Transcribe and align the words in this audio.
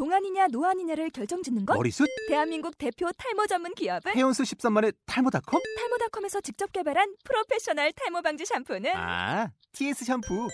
동안이냐 0.00 0.48
노안이냐를 0.52 1.08
결정짓는 1.08 1.64
것? 1.64 1.74
머리숱? 1.74 2.06
대한민국 2.28 2.76
대표 2.76 3.08
탈모 3.16 3.46
전문 3.46 3.74
기업은 3.74 4.12
헤어수 4.14 4.42
13만의 4.42 4.94
탈모닷컴? 5.06 5.62
탈모닷컴에서 5.78 6.42
직접 6.42 6.70
개발한 6.70 7.16
프로페셔널 7.24 7.92
탈모 7.92 8.20
방지 8.20 8.44
샴푸는 8.44 8.90
아, 8.94 9.50
TS 9.72 10.04
샴푸. 10.04 10.48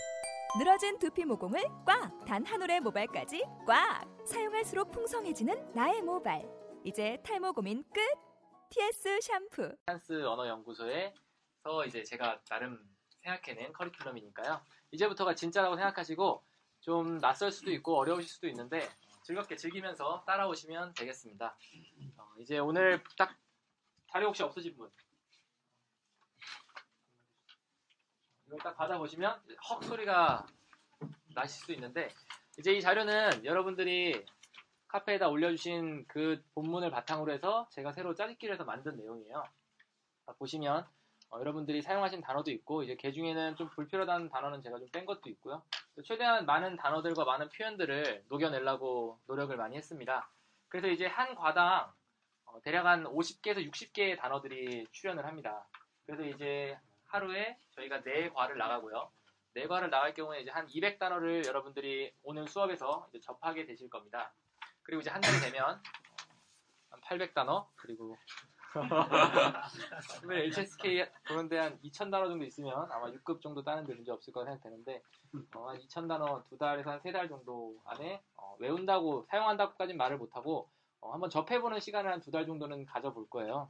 늘어진 0.57 0.97
두피 0.97 1.25
모공을 1.25 1.61
꽉! 1.85 2.23
단 2.25 2.45
한 2.45 2.61
올의 2.61 2.79
모발까지 2.79 3.43
꽉! 3.67 4.05
사용할수록 4.25 4.93
풍성해지는 4.93 5.73
나의 5.73 6.01
모발. 6.03 6.47
이제 6.85 7.17
탈모 7.25 7.51
고민 7.51 7.83
끝! 7.93 7.99
TS 8.69 9.19
샴푸. 9.21 9.75
찬스 9.87 10.23
언어 10.25 10.47
연구소에서 10.47 11.11
이제 11.85 12.01
제가 12.03 12.39
나름 12.49 12.79
생각해낸 13.21 13.73
커리큘럼이니까요. 13.73 14.61
이제부터가 14.91 15.35
진짜라고 15.35 15.75
생각하시고 15.75 16.41
좀 16.79 17.17
낯설 17.19 17.51
수도 17.51 17.71
있고 17.71 17.97
어려우실 17.97 18.29
수도 18.29 18.47
있는데 18.47 18.87
즐겁게 19.23 19.55
즐기면서 19.55 20.23
따라오시면 20.25 20.93
되겠습니다. 20.93 21.55
어, 22.17 22.33
이제 22.39 22.59
오늘 22.59 23.03
딱 23.17 23.35
자료 24.11 24.27
혹시 24.27 24.43
없으신 24.43 24.75
분 24.77 24.91
이걸 28.45 28.59
딱 28.59 28.75
받아보시면 28.75 29.41
헉 29.69 29.83
소리가 29.83 30.45
나실 31.33 31.61
수도 31.61 31.73
있는데 31.73 32.09
이제 32.59 32.73
이 32.73 32.81
자료는 32.81 33.45
여러분들이 33.45 34.25
카페에다 34.89 35.27
올려주신 35.29 36.05
그 36.07 36.43
본문을 36.53 36.91
바탕으로 36.91 37.31
해서 37.31 37.67
제가 37.71 37.93
새로 37.93 38.13
짜집기를 38.13 38.53
해서 38.53 38.63
만든 38.63 38.95
내용이에요. 38.97 39.43
보시면 40.37 40.85
어, 41.31 41.39
여러분들이 41.39 41.81
사용하신 41.81 42.21
단어도 42.21 42.51
있고 42.51 42.83
이제 42.83 42.95
개 42.95 43.11
중에는 43.11 43.55
좀 43.55 43.69
불필요한 43.69 44.29
단어는 44.29 44.61
제가 44.61 44.77
좀 44.77 44.87
뺀 44.91 45.05
것도 45.05 45.29
있고요. 45.31 45.63
최대한 46.01 46.45
많은 46.45 46.75
단어들과 46.75 47.23
많은 47.23 47.49
표현들을 47.49 48.25
녹여내려고 48.27 49.19
노력을 49.27 49.55
많이 49.55 49.77
했습니다. 49.77 50.27
그래서 50.67 50.87
이제 50.87 51.05
한 51.05 51.35
과당 51.35 51.93
어, 52.45 52.59
대략 52.61 52.87
한 52.87 53.03
50개에서 53.03 53.69
60개의 53.69 54.17
단어들이 54.17 54.87
출연을 54.91 55.25
합니다. 55.25 55.67
그래서 56.05 56.23
이제 56.23 56.77
하루에 57.05 57.57
저희가 57.71 58.01
4과를 58.01 58.57
나가고요. 58.57 59.11
4과를 59.55 59.89
나갈 59.89 60.15
경우에 60.15 60.41
이제 60.41 60.49
한 60.49 60.65
200단어를 60.67 61.45
여러분들이 61.45 62.11
오늘 62.23 62.47
수업에서 62.47 63.07
접하게 63.21 63.65
되실 63.65 63.89
겁니다. 63.89 64.33
그리고 64.81 65.01
이제 65.01 65.11
한 65.11 65.21
달이 65.21 65.39
되면 65.51 65.81
한 66.89 67.01
800단어 67.01 67.67
그리고 67.75 68.17
그러면 68.73 70.39
HSK 70.45 71.05
보는데 71.27 71.57
한 71.59 71.79
2,000단어 71.81 72.27
정도 72.27 72.43
있으면 72.45 72.73
아마 72.91 73.07
6급 73.11 73.41
정도 73.41 73.63
따는데 73.63 73.93
문제 73.93 74.11
없을 74.11 74.33
거라 74.33 74.51
생각되는데 74.51 75.01
어, 75.55 75.69
한 75.69 75.77
2,000단어 75.79 76.43
두 76.49 76.57
달에서 76.57 76.91
한 76.91 76.99
세 77.01 77.11
달 77.11 77.27
정도 77.29 77.75
안에 77.85 78.21
어, 78.37 78.55
외운다고 78.59 79.25
사용한다고까지는 79.29 79.97
말을 79.97 80.17
못하고 80.17 80.69
어, 81.01 81.11
한번 81.13 81.29
접해보는 81.29 81.79
시간을 81.79 82.11
한 82.11 82.19
두 82.21 82.31
달 82.31 82.45
정도는 82.45 82.85
가져볼 82.85 83.29
거예요. 83.29 83.69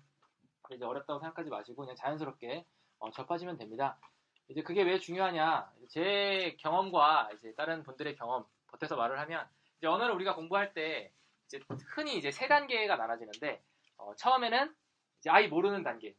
이제 0.72 0.86
어렵다고 0.86 1.20
생각하지 1.20 1.50
마시고 1.50 1.81
그냥 1.81 1.96
자연스럽게 1.96 2.66
어, 3.00 3.12
접하시면 3.12 3.58
됩니다. 3.58 3.98
이제 4.48 4.62
그게 4.62 4.84
왜 4.84 4.98
중요하냐? 5.00 5.72
제 5.90 6.56
경험과 6.59 7.30
이제 7.34 7.54
다른 7.56 7.84
분들의 7.84 8.16
경험 8.16 8.46
보태서 8.68 8.96
말을 8.96 9.20
하면 9.20 9.46
이제 9.78 9.88
언어를 9.88 10.16
우리가 10.16 10.36
공부할 10.36 10.74
때 10.74 11.12
이제 11.48 11.59
흔히 11.96 12.18
이제 12.18 12.31
세 12.31 12.48
단계가 12.48 12.96
나눠지는데 12.96 13.62
어, 13.98 14.16
처음에는 14.16 14.74
이제 15.24 15.30
아이 15.30 15.48
모르는 15.48 15.84
단계. 15.84 16.14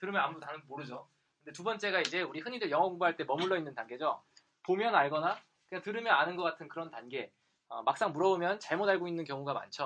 들으면 0.00 0.20
아무도 0.20 0.40
단어 0.40 0.58
모르죠. 0.66 1.08
근데 1.38 1.52
두 1.52 1.62
번째가 1.62 2.00
이제 2.00 2.22
우리 2.22 2.40
흔히들 2.40 2.68
영어 2.70 2.88
공부할 2.88 3.16
때 3.16 3.22
머물러 3.22 3.56
있는 3.56 3.74
단계죠. 3.74 4.20
보면 4.64 4.94
알거나 4.94 5.36
그냥 5.68 5.82
들으면 5.82 6.12
아는 6.12 6.34
것 6.34 6.42
같은 6.42 6.68
그런 6.68 6.90
단계. 6.90 7.32
어, 7.68 7.82
막상 7.82 8.12
물어보면 8.12 8.58
잘못 8.58 8.88
알고 8.88 9.06
있는 9.06 9.24
경우가 9.24 9.52
많죠. 9.54 9.84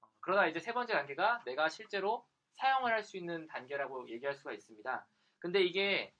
어, 0.00 0.06
그러나 0.20 0.46
이제 0.46 0.60
세 0.60 0.72
번째 0.72 0.92
단계가 0.92 1.42
내가 1.44 1.68
실제로 1.68 2.24
사용을 2.52 2.92
할 2.92 3.02
수 3.02 3.16
있는 3.16 3.48
단계라고 3.48 4.08
얘기할 4.10 4.36
수가 4.36 4.52
있습니다. 4.52 5.06
근데 5.40 5.60
이게 5.62 6.12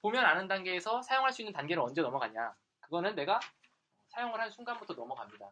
보면 0.00 0.24
아는 0.24 0.46
단계에서 0.46 1.02
사용할 1.02 1.32
수 1.32 1.42
있는 1.42 1.52
단계를 1.52 1.82
언제 1.82 2.02
넘어가냐? 2.02 2.54
그거는 2.82 3.16
내가 3.16 3.40
사용을 4.08 4.40
한 4.40 4.50
순간부터 4.50 4.94
넘어갑니다. 4.94 5.50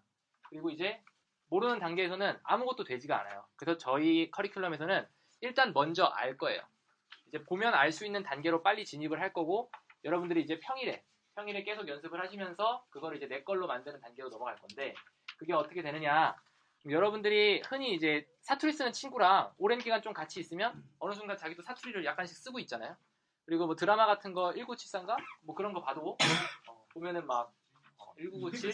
그리고 0.48 0.70
이제 0.70 1.02
모르는 1.48 1.80
단계에서는 1.80 2.38
아무것도 2.44 2.84
되지가 2.84 3.20
않아요. 3.20 3.44
그래서 3.56 3.76
저희 3.78 4.30
커리큘럼에서는 4.30 5.08
일단 5.42 5.72
먼저 5.74 6.04
알 6.04 6.38
거예요. 6.38 6.62
이제 7.26 7.42
보면 7.44 7.74
알 7.74 7.92
수 7.92 8.06
있는 8.06 8.22
단계로 8.22 8.62
빨리 8.62 8.84
진입을 8.84 9.20
할 9.20 9.32
거고 9.32 9.70
여러분들이 10.04 10.40
이제 10.42 10.58
평일에 10.60 11.02
평일에 11.34 11.62
계속 11.64 11.88
연습을 11.88 12.20
하시면서 12.20 12.84
그걸 12.90 13.16
이제 13.16 13.26
내 13.26 13.42
걸로 13.42 13.66
만드는 13.66 14.00
단계로 14.00 14.28
넘어갈 14.30 14.56
건데 14.56 14.94
그게 15.38 15.52
어떻게 15.52 15.82
되느냐? 15.82 16.36
여러분들이 16.88 17.62
흔히 17.66 17.94
이제 17.94 18.26
사투리 18.40 18.72
쓰는 18.72 18.92
친구랑 18.92 19.52
오랜 19.58 19.78
기간 19.78 20.02
좀 20.02 20.12
같이 20.12 20.40
있으면 20.40 20.84
어느 20.98 21.12
순간 21.14 21.36
자기도 21.36 21.62
사투리를 21.62 22.04
약간씩 22.04 22.36
쓰고 22.36 22.58
있잖아요. 22.60 22.96
그리고 23.44 23.66
뭐 23.66 23.74
드라마 23.76 24.06
같은 24.06 24.32
거 24.34 24.52
1974인가? 24.52 25.16
뭐 25.42 25.54
그런 25.54 25.72
거 25.72 25.80
봐도 25.80 26.16
어, 26.68 26.86
보면은 26.92 27.26
막 27.26 27.52
1997? 28.18 28.72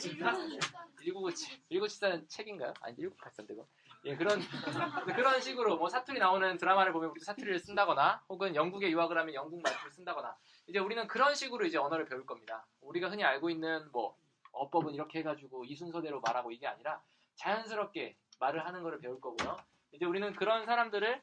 1997? 0.96 1.60
1974는 1.70 2.28
책인가요? 2.28 2.74
아니 2.80 2.96
1983인데 2.96 3.56
거 3.56 3.66
예, 4.08 4.16
그런 4.16 4.40
그런 5.14 5.38
식으로 5.38 5.76
뭐 5.76 5.90
사투리 5.90 6.18
나오는 6.18 6.56
드라마를 6.56 6.92
보면 6.94 7.10
우리도 7.10 7.26
사투리를 7.26 7.58
쓴다거나 7.60 8.22
혹은 8.30 8.54
영국에 8.54 8.90
유학을 8.90 9.18
하면 9.18 9.34
영국 9.34 9.60
말투를 9.60 9.92
쓴다거나 9.92 10.34
이제 10.66 10.78
우리는 10.78 11.06
그런 11.06 11.34
식으로 11.34 11.66
이제 11.66 11.76
언어를 11.76 12.06
배울 12.06 12.24
겁니다. 12.24 12.64
우리가 12.80 13.10
흔히 13.10 13.22
알고 13.22 13.50
있는 13.50 13.86
뭐 13.92 14.16
어법은 14.52 14.94
이렇게 14.94 15.18
해가지고 15.18 15.66
이 15.66 15.74
순서대로 15.74 16.22
말하고 16.22 16.50
이게 16.52 16.66
아니라 16.66 17.02
자연스럽게 17.34 18.16
말을 18.40 18.64
하는 18.64 18.82
거를 18.82 18.98
배울 18.98 19.20
거고요. 19.20 19.58
이제 19.92 20.06
우리는 20.06 20.32
그런 20.32 20.64
사람들을 20.64 21.20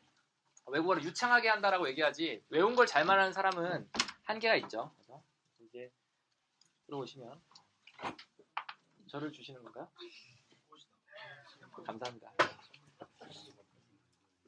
외국어를 0.68 1.04
유창하게 1.04 1.50
한다라고 1.50 1.90
얘기하지 1.90 2.44
외운 2.50 2.76
걸 2.76 2.86
잘 2.86 3.04
말하는 3.04 3.34
사람은 3.34 3.90
한계가 4.26 4.56
있죠. 4.58 4.92
그래서 4.96 5.24
이제 5.62 5.92
들어오시면 6.86 7.42
저를 9.08 9.32
주시는 9.32 9.64
건가요? 9.64 9.88
감사합니다. 11.84 12.32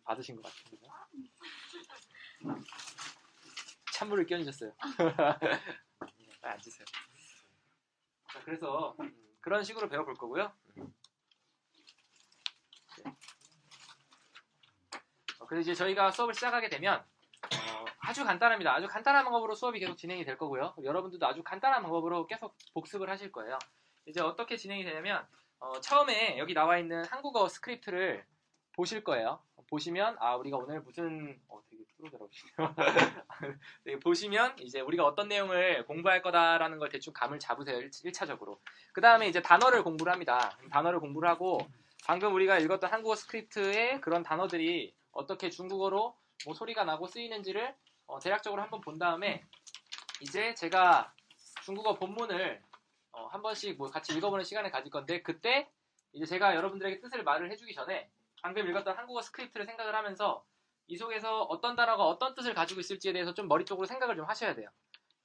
받으신 0.08 0.38
것 0.38 0.44
같은데요. 0.44 0.92
찬물을 3.94 4.26
끼얹으셨어요. 4.26 4.72
네, 4.72 4.78
빨리 6.42 6.54
앉으세요. 6.54 6.86
자, 8.32 8.40
그래서 8.44 8.96
음, 9.00 9.14
그런 9.42 9.64
식으로 9.64 9.90
배워볼 9.90 10.14
거고요. 10.16 10.54
네. 10.76 10.84
어, 15.40 15.46
그래서 15.48 15.62
이제 15.62 15.74
저희가 15.74 16.12
수업을 16.12 16.34
시작하게 16.34 16.70
되면 16.70 17.00
어, 17.00 17.86
아주 18.00 18.24
간단합니다. 18.24 18.74
아주 18.74 18.88
간단한 18.88 19.24
방법으로 19.26 19.56
수업이 19.56 19.80
계속 19.80 19.98
진행이 19.98 20.24
될 20.24 20.38
거고요. 20.38 20.76
여러분들도 20.82 21.26
아주 21.28 21.44
간단한 21.44 21.82
방법으로 21.82 22.28
계속 22.28 22.56
복습을 22.74 23.10
하실 23.10 23.32
거예요. 23.32 23.58
이제 24.06 24.22
어떻게 24.22 24.56
진행이 24.56 24.86
되냐면 24.86 25.28
어, 25.60 25.82
처음에 25.82 26.38
여기 26.38 26.54
나와 26.54 26.78
있는 26.78 27.04
한국어 27.06 27.50
스크립트를 27.50 28.26
보실 28.78 29.04
거예요. 29.04 29.40
보시면 29.70 30.16
아 30.20 30.36
우리가 30.36 30.56
오늘 30.58 30.80
무슨 30.82 31.38
어 31.50 31.60
되게 31.70 31.84
프로더라고요. 31.98 32.30
보시면 34.04 34.56
이제 34.60 34.80
우리가 34.80 35.04
어떤 35.04 35.28
내용을 35.28 35.86
공부할 35.88 36.22
거다라는 36.22 36.78
걸 36.78 36.88
대충 36.88 37.12
감을 37.12 37.40
잡으세요. 37.40 37.80
1차적으로 37.80 38.62
그 38.94 39.02
다음에 39.02 39.28
이제 39.28 39.42
단어를 39.42 39.84
공부를 39.84 40.14
합니다. 40.14 40.58
단어를 40.72 41.00
공부를 41.00 41.28
하고 41.28 41.60
방금 42.06 42.34
우리가 42.36 42.60
읽었던 42.60 42.90
한국어 42.90 43.16
스크립트의 43.16 44.00
그런 44.00 44.22
단어들이 44.22 44.94
어떻게 45.12 45.50
중국어로 45.50 46.16
뭐 46.46 46.54
소리가 46.54 46.86
나고 46.86 47.08
쓰이는지를 47.08 47.76
어, 48.06 48.20
대략적으로 48.20 48.62
한번 48.62 48.80
본 48.82 49.00
다음에 49.00 49.44
이제 50.22 50.54
제가 50.54 51.12
중국어 51.66 51.96
본문을 51.96 52.62
어, 53.12 53.26
한 53.26 53.42
번씩 53.42 53.76
뭐 53.78 53.90
같이 53.90 54.16
읽어보는 54.16 54.46
시간을 54.46 54.70
가질 54.70 54.92
건데 54.92 55.24
그때 55.24 55.68
이제 56.14 56.26
제가 56.26 56.56
여러분들에게 56.56 57.00
뜻을 57.00 57.24
말을 57.24 57.52
해주기 57.52 57.74
전에 57.74 58.10
방금 58.42 58.68
읽었던 58.70 58.96
한국어 58.98 59.22
스크립트를 59.22 59.66
생각을 59.66 59.96
하면서 59.96 60.46
이 60.88 60.96
속에서 60.96 61.44
어떤 61.44 61.76
단어가 61.76 62.06
어떤 62.06 62.34
뜻을 62.36 62.54
가지고 62.54 62.80
있을지에 62.80 63.14
대해서 63.14 63.34
좀 63.34 63.48
머리 63.48 63.66
쪽으로 63.66 63.86
생각을 63.86 64.16
좀 64.16 64.26
하셔야 64.26 64.56
돼요. 64.56 64.70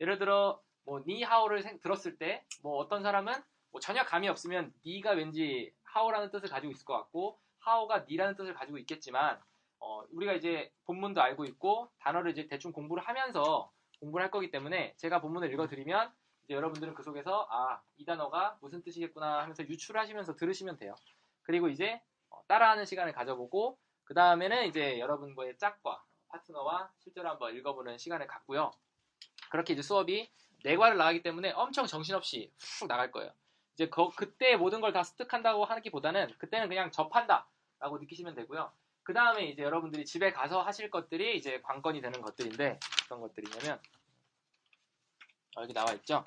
예를 0.01 0.19
들어 0.19 0.61
뭐 0.85 1.03
니하오를 1.07 1.79
들었을 1.81 2.19
때 2.19 2.45
뭐 2.63 2.77
어떤 2.79 3.03
사람은 3.03 3.35
뭐 3.71 3.81
전혀 3.81 4.05
감이 4.05 4.29
없으면 4.29 4.73
니가 4.85 5.13
왠지 5.13 5.73
하오라는 5.85 6.31
뜻을 6.31 6.49
가지고 6.49 6.73
있을 6.73 6.85
것 6.85 6.95
같고 6.95 7.39
하오가 7.61 8.05
니라는 8.09 8.37
뜻을 8.37 8.55
가지고 8.55 8.79
있겠지만 8.79 9.41
어, 9.79 10.05
우리가 10.13 10.33
이제 10.35 10.73
본문도 10.85 11.21
알고 11.21 11.45
있고 11.45 11.91
단어를 11.99 12.31
이제 12.33 12.47
대충 12.47 12.73
공부를 12.73 13.03
하면서 13.03 13.71
공부를 14.01 14.25
할 14.25 14.31
거기 14.31 14.51
때문에 14.51 14.95
제가 14.97 15.21
본문을 15.21 15.53
읽어드리면 15.53 16.13
이제 16.45 16.55
여러분들은 16.55 16.95
그 16.95 17.03
속에서 17.03 17.49
아, 17.51 17.81
이 17.97 18.05
단어가 18.05 18.59
무슨 18.61 18.83
뜻이겠구나 18.83 19.43
하면서 19.43 19.63
유출하시면서 19.65 20.37
들으시면 20.37 20.77
돼요. 20.77 20.95
그리고 21.43 21.69
이제 21.69 21.95
어, 21.95 22.12
따라하는 22.49 22.85
시간을 22.87 23.13
가져보고 23.13 23.79
그 24.05 24.15
다음에는 24.15 24.67
이제 24.67 24.99
여러분과의 24.99 25.59
짝과 25.59 26.03
파트너와 26.29 26.91
실제로 26.99 27.29
한번 27.29 27.55
읽어보는 27.57 27.99
시간을 27.99 28.27
갖고요. 28.27 28.71
그렇게 29.51 29.73
이제 29.75 29.83
수업이 29.83 30.31
네 30.65 30.77
과를 30.77 30.97
나가기 30.97 31.23
때문에 31.23 31.51
엄청 31.53 31.87
정신없이 31.87 32.53
훅 32.81 32.89
나갈 32.89 33.11
거예요. 33.11 33.31
이제 33.75 33.89
거- 33.89 34.11
그때 34.15 34.57
모든 34.57 34.81
걸 34.81 34.93
다 34.93 35.03
습득한다고 35.03 35.65
하기보다는 35.65 36.37
그때는 36.39 36.69
그냥 36.69 36.91
접한다라고 36.91 37.99
느끼시면 38.01 38.35
되고요. 38.35 38.73
그 39.03 39.13
다음에 39.15 39.47
이제 39.47 39.63
여러분들이 39.63 40.05
집에 40.05 40.31
가서 40.33 40.63
하실 40.63 40.91
것들이 40.91 41.37
이제 41.37 41.61
관건이 41.63 42.01
되는 42.01 42.21
것들인데 42.23 42.79
어떤 43.05 43.21
것들이냐면 43.21 43.81
어, 45.57 45.63
여기 45.63 45.73
나와 45.73 45.93
있죠. 45.95 46.25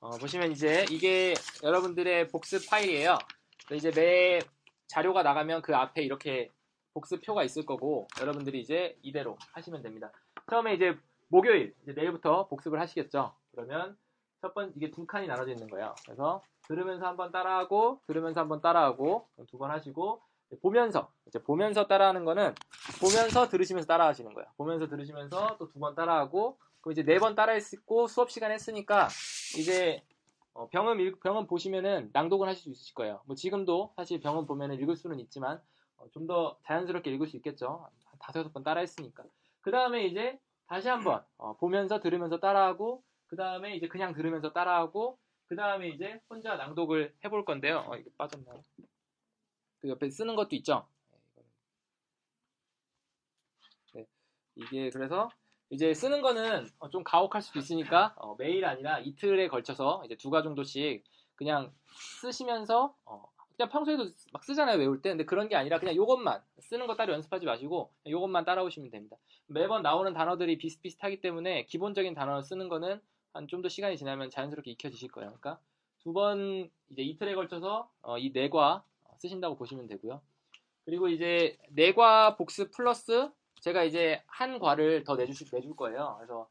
어, 0.00 0.10
보시면 0.18 0.52
이제 0.52 0.84
이게 0.90 1.34
여러분들의 1.62 2.28
복습 2.28 2.68
파일이에요. 2.68 3.18
이제 3.72 3.90
매 3.90 4.38
자료가 4.88 5.22
나가면 5.22 5.62
그 5.62 5.74
앞에 5.76 6.02
이렇게 6.02 6.50
복습표가 6.94 7.44
있을 7.44 7.66
거고 7.66 8.08
여러분들이 8.20 8.60
이제 8.60 8.96
이대로 9.02 9.36
하시면 9.52 9.82
됩니다. 9.82 10.10
처음에 10.50 10.74
이제 10.74 10.96
목요일 11.28 11.74
이제 11.82 11.92
내일부터 11.92 12.46
복습을 12.48 12.80
하시겠죠. 12.80 13.34
그러면 13.52 13.96
첫 14.40 14.54
번 14.54 14.72
이게 14.76 14.90
두 14.90 15.06
칸이 15.06 15.26
나눠져 15.26 15.50
있는 15.52 15.66
거예요. 15.68 15.94
그래서 16.04 16.42
들으면서 16.68 17.06
한번 17.06 17.32
따라하고 17.32 18.00
들으면서 18.06 18.40
한번 18.40 18.60
따라하고 18.60 19.28
두 19.48 19.58
번 19.58 19.70
하시고 19.70 20.22
보면서 20.62 21.10
이제 21.26 21.42
보면서 21.42 21.86
따라하는 21.88 22.24
거는 22.24 22.54
보면서 23.00 23.48
들으시면서 23.48 23.86
따라하시는 23.88 24.32
거예요. 24.32 24.48
보면서 24.56 24.86
들으시면서 24.86 25.56
또 25.58 25.68
두 25.68 25.80
번 25.80 25.94
따라하고 25.96 26.58
그럼 26.80 26.92
이제 26.92 27.02
네 27.02 27.18
번 27.18 27.34
따라했고 27.34 28.06
수업 28.06 28.30
시간 28.30 28.52
했으니까 28.52 29.08
이제 29.58 30.02
어, 30.56 30.68
병음 30.70 31.00
읽- 31.00 31.20
병음 31.20 31.46
보시면은 31.46 32.10
낭독은 32.14 32.48
하실 32.48 32.62
수 32.62 32.70
있으실 32.70 32.94
거예요. 32.94 33.20
뭐 33.26 33.36
지금도 33.36 33.92
사실 33.94 34.20
병음 34.20 34.46
보면은 34.46 34.80
읽을 34.80 34.96
수는 34.96 35.20
있지만 35.20 35.60
좀더 36.12 36.58
자연스럽게 36.62 37.10
읽을 37.12 37.26
수 37.26 37.36
있겠죠. 37.36 37.88
한 38.06 38.18
다섯 38.18 38.40
여섯 38.40 38.52
번 38.52 38.62
따라 38.62 38.80
했으니까. 38.80 39.22
그 39.60 39.70
다음에 39.70 40.06
이제 40.06 40.38
다시 40.66 40.88
한번 40.88 41.22
어, 41.36 41.56
보면서 41.58 42.00
들으면서 42.00 42.38
따라하고 42.40 43.02
그 43.26 43.36
다음에 43.36 43.76
이제 43.76 43.86
그냥 43.86 44.14
들으면서 44.14 44.52
따라하고 44.52 45.18
그 45.46 45.56
다음에 45.56 45.88
이제 45.88 46.20
혼자 46.30 46.56
낭독을 46.56 47.14
해볼 47.24 47.44
건데요. 47.44 47.84
어, 47.86 47.96
이거 47.96 48.10
빠졌나요? 48.16 48.62
그 49.80 49.88
옆에 49.88 50.08
쓰는 50.08 50.36
것도 50.36 50.56
있죠. 50.56 50.86
네, 53.92 54.06
이게 54.56 54.90
그래서 54.90 55.28
이제 55.70 55.94
쓰는 55.94 56.22
거는 56.22 56.68
어, 56.78 56.88
좀 56.90 57.02
가혹할 57.04 57.42
수도 57.42 57.58
있으니까 57.58 58.14
어, 58.18 58.36
매일 58.38 58.64
아니라 58.64 58.98
이틀에 59.00 59.48
걸쳐서 59.48 60.02
이제 60.04 60.14
두 60.16 60.30
가 60.30 60.42
정도씩 60.42 61.02
그냥 61.34 61.72
쓰시면서 62.20 62.94
어, 63.04 63.24
그냥 63.56 63.70
평소에도 63.70 64.04
막 64.32 64.44
쓰잖아요 64.44 64.78
외울 64.78 65.02
때. 65.02 65.10
근데 65.10 65.24
그런 65.24 65.48
게 65.48 65.56
아니라 65.56 65.78
그냥 65.78 65.94
요것만 65.96 66.42
쓰는 66.60 66.86
거 66.86 66.94
따로 66.96 67.12
연습하지 67.14 67.46
마시고 67.46 67.90
요것만 68.06 68.44
따라오시면 68.44 68.90
됩니다. 68.90 69.16
매번 69.46 69.82
나오는 69.82 70.12
단어들이 70.12 70.58
비슷비슷하기 70.58 71.20
때문에 71.20 71.64
기본적인 71.66 72.14
단어를 72.14 72.42
쓰는 72.42 72.68
거는 72.68 73.00
한 73.32 73.46
좀 73.48 73.60
더 73.62 73.68
시간이 73.68 73.96
지나면 73.98 74.30
자연스럽게 74.30 74.70
익혀지실 74.72 75.10
거예요. 75.10 75.36
그러니까 75.40 75.60
두 76.00 76.12
번 76.12 76.70
이제 76.90 77.02
이틀에 77.02 77.34
걸쳐서 77.34 77.90
어, 78.02 78.16
이 78.18 78.30
네과 78.32 78.84
쓰신다고 79.18 79.56
보시면 79.56 79.86
되고요. 79.88 80.20
그리고 80.84 81.08
이제 81.08 81.58
네과 81.70 82.36
복습 82.36 82.70
플러스 82.70 83.28
제가 83.60 83.84
이제 83.84 84.22
한 84.26 84.58
과를 84.58 85.04
더 85.04 85.16
내주실 85.16 85.48
내줄 85.52 85.76
거예요 85.76 86.16
그래서 86.18 86.48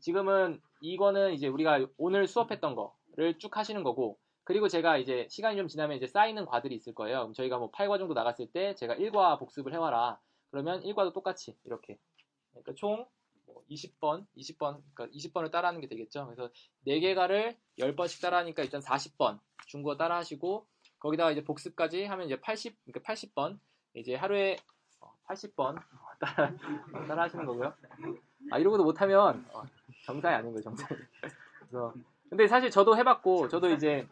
지금은 0.00 0.60
이거는 0.80 1.34
이제 1.34 1.46
우리가 1.48 1.86
오늘 1.96 2.26
수업했던 2.26 2.74
거를 2.74 3.38
쭉 3.38 3.56
하시는 3.56 3.82
거고 3.82 4.18
그리고 4.44 4.68
제가 4.68 4.98
이제 4.98 5.26
시간이 5.30 5.56
좀 5.56 5.68
지나면 5.68 5.96
이제 5.96 6.06
쌓이는 6.06 6.44
과들이 6.44 6.74
있을 6.74 6.94
거예요. 6.94 7.20
그럼 7.20 7.32
저희가 7.32 7.58
뭐 7.58 7.70
8과 7.70 7.98
정도 7.98 8.12
나갔을 8.12 8.46
때 8.46 8.74
제가 8.74 8.94
1과 8.96 9.38
복습을 9.38 9.72
해와라. 9.72 10.20
그러면 10.50 10.82
1과도 10.82 11.14
똑같이 11.14 11.56
이렇게. 11.64 11.98
그러니까 12.50 12.74
총 12.74 13.06
20번, 13.70 14.26
20번, 14.36 14.82
그러니까 14.92 15.06
20번을 15.16 15.50
따라하는 15.50 15.80
게 15.80 15.88
되겠죠. 15.88 16.26
그래서 16.26 16.50
4개가를 16.86 17.56
10번씩 17.78 18.20
따라하니까 18.20 18.62
일단 18.62 18.82
40번 18.82 19.40
중국어 19.66 19.96
따라하시고 19.96 20.66
거기다가 20.98 21.32
이제 21.32 21.42
복습까지 21.42 22.04
하면 22.04 22.26
이제 22.26 22.38
80, 22.38 22.76
그러니까 22.84 23.12
80번 23.12 23.58
이제 23.94 24.14
하루에 24.14 24.56
80번 25.26 25.80
따라, 26.20 26.52
따라 27.06 27.22
하시는 27.24 27.44
거고요. 27.44 27.72
아, 28.50 28.58
이러고도 28.58 28.84
못하면 28.84 29.44
어, 29.52 29.62
정상이 30.04 30.34
아닌 30.34 30.52
거예요, 30.52 30.62
정상. 30.62 30.88
그래서 31.58 31.94
근데 32.28 32.46
사실 32.46 32.70
저도 32.70 32.96
해봤고 32.96 33.48
저도 33.48 33.70
이제 33.70 34.06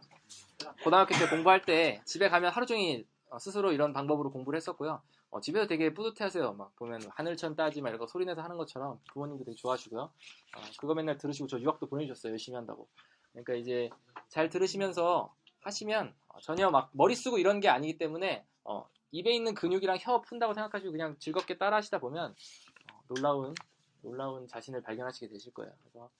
고등학교 0.85 1.15
때 1.15 1.29
공부할 1.29 1.63
때 1.63 2.01
집에 2.05 2.29
가면 2.29 2.53
하루 2.53 2.67
종일 2.67 3.07
어, 3.31 3.39
스스로 3.39 3.73
이런 3.73 3.93
방법으로 3.93 4.31
공부를 4.31 4.57
했었고요. 4.57 5.01
어, 5.31 5.41
집에서 5.41 5.67
되게 5.67 5.95
뿌듯해하세요. 5.95 6.53
막 6.53 6.77
보면 6.77 7.01
하늘천 7.15 7.57
따지 7.57 7.81
거 7.81 8.07
소리내서 8.07 8.43
하는 8.43 8.59
것처럼 8.59 9.01
부모님도 9.13 9.45
되게 9.45 9.57
좋아하시고요. 9.57 10.03
어, 10.03 10.61
그거 10.79 10.95
맨날 10.95 11.17
들으시고 11.17 11.47
저 11.47 11.59
유학도 11.59 11.87
보내주셨어요. 11.87 12.33
열심히 12.33 12.57
한다고. 12.57 12.87
그러니까 13.33 13.55
이제 13.55 13.89
잘 14.29 14.51
들으시면서 14.51 15.35
하시면 15.63 16.15
어, 16.29 16.41
전혀 16.41 16.71
막 16.71 16.91
머리 16.93 17.15
쓰고 17.15 17.39
이런 17.39 17.61
게 17.61 17.69
아니기 17.71 17.97
때문에 17.97 18.45
어, 18.65 18.87
입에 19.13 19.33
있는 19.33 19.55
근육이랑 19.55 19.99
혀 20.01 20.21
푼다고 20.23 20.55
생각하시고 20.55 20.91
그냥 20.91 21.17
즐겁게 21.19 21.59
따라 21.59 21.77
하시다 21.77 21.99
보면 21.99 22.35
어, 22.93 23.03
놀라운 23.09 23.55
놀라운 24.01 24.49
자신을 24.49 24.83
발견하시게 24.83 25.29
되실 25.29 25.53
거예요. 25.53 25.73
그래서 25.83 26.11